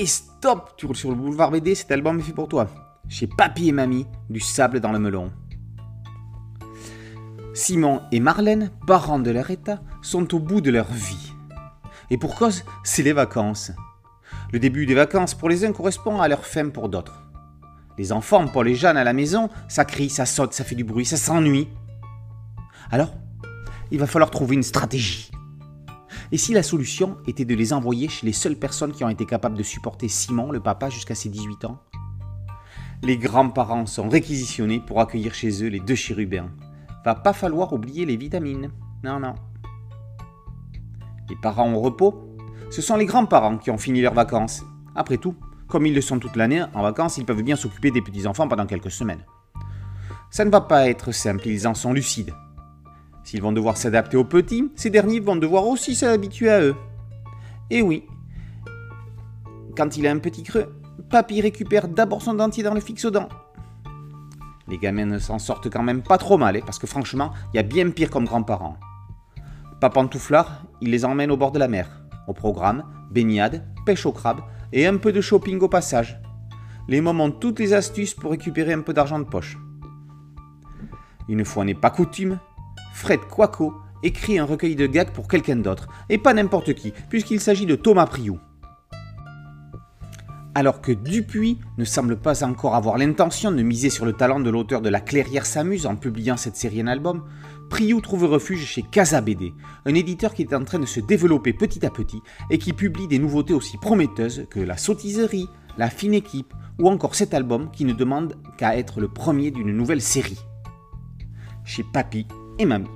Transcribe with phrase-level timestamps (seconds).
[0.00, 2.68] Hé, stop Tu roules sur le boulevard BD, cet album est fait pour toi.
[3.08, 5.32] Chez Papy et Mamie, du sable dans le melon.
[7.52, 11.32] Simon et Marlène, parents de leur état, sont au bout de leur vie.
[12.10, 13.72] Et pour cause, c'est les vacances.
[14.52, 17.28] Le début des vacances pour les uns correspond à leur fin pour d'autres.
[17.98, 20.84] Les enfants, Paul et Jeanne à la maison, ça crie, ça saute, ça fait du
[20.84, 21.66] bruit, ça s'ennuie.
[22.92, 23.12] Alors,
[23.90, 25.32] il va falloir trouver une stratégie.
[26.30, 29.24] Et si la solution était de les envoyer chez les seules personnes qui ont été
[29.24, 31.80] capables de supporter Simon, le papa, jusqu'à ses 18 ans?
[33.02, 36.50] Les grands-parents sont réquisitionnés pour accueillir chez eux les deux chérubins,
[37.04, 38.70] Va pas falloir oublier les vitamines.
[39.02, 39.34] Non, non.
[41.30, 42.36] Les parents au repos,
[42.70, 44.62] ce sont les grands-parents qui ont fini leurs vacances.
[44.94, 45.34] Après tout,
[45.68, 48.66] comme ils le sont toute l'année, en vacances, ils peuvent bien s'occuper des petits-enfants pendant
[48.66, 49.24] quelques semaines.
[50.30, 52.34] Ça ne va pas être simple, ils en sont lucides.
[53.28, 56.74] S'ils vont devoir s'adapter aux petits, ces derniers vont devoir aussi s'habituer à eux.
[57.68, 58.06] Et oui,
[59.76, 60.74] quand il a un petit creux,
[61.10, 63.28] papy récupère d'abord son dentier dans le fixe-dents.
[64.66, 67.58] Les gamins ne s'en sortent quand même pas trop mal, hein, parce que franchement, il
[67.58, 68.78] y a bien pire comme grands-parents.
[69.78, 72.00] Pas pantouflard, il les emmène au bord de la mer.
[72.28, 74.40] Au programme, baignade, pêche au crabe
[74.72, 76.18] et un peu de shopping au passage.
[76.88, 79.58] Les mômes ont toutes les astuces pour récupérer un peu d'argent de poche.
[81.28, 82.38] Une fois n'est pas coutume,
[82.98, 87.40] Fred Quaco écrit un recueil de gags pour quelqu'un d'autre, et pas n'importe qui, puisqu'il
[87.40, 88.40] s'agit de Thomas Priou.
[90.56, 94.50] Alors que Dupuis ne semble pas encore avoir l'intention de miser sur le talent de
[94.50, 97.22] l'auteur de La Clairière s'amuse en publiant cette série en album,
[97.70, 99.52] Priou trouve refuge chez Casa BD,
[99.86, 103.06] un éditeur qui est en train de se développer petit à petit et qui publie
[103.06, 107.84] des nouveautés aussi prometteuses que La Sottiserie, La Fine Équipe ou encore cet album qui
[107.84, 110.40] ne demande qu'à être le premier d'une nouvelle série.
[111.64, 112.26] Chez Papy
[112.58, 112.88] et Mamie.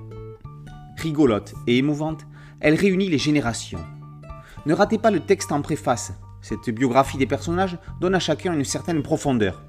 [0.96, 2.26] Rigolote et émouvante,
[2.60, 3.84] elle réunit les générations.
[4.66, 6.12] Ne ratez pas le texte en préface,
[6.42, 9.62] cette biographie des personnages donne à chacun une certaine profondeur.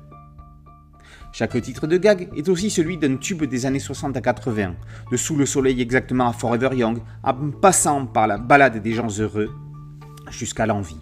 [1.32, 4.76] Chaque titre de gag est aussi celui d'un tube des années 60 à 80,
[5.12, 9.08] de Sous le soleil exactement à Forever Young, en passant par la balade des gens
[9.20, 9.52] heureux
[10.30, 11.02] jusqu'à l'envie.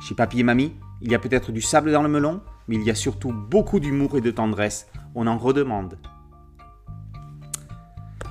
[0.00, 2.82] Chez Papy et Mamie, il y a peut-être du sable dans le melon, mais il
[2.82, 5.98] y a surtout beaucoup d'humour et de tendresse, on en redemande.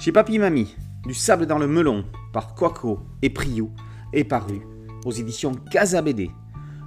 [0.10, 0.76] Chez Papy Mamie,
[1.06, 2.04] du sable dans le melon,
[2.34, 3.70] par Quaco et Priou,
[4.12, 4.60] est paru
[5.06, 6.32] aux éditions Casa BD.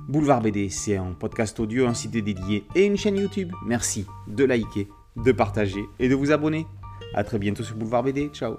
[0.09, 3.53] Boulevard BD, c'est un podcast audio, un site dédié et une chaîne YouTube.
[3.65, 6.67] Merci de liker, de partager et de vous abonner.
[7.15, 8.29] A très bientôt sur Boulevard BD.
[8.31, 8.57] Ciao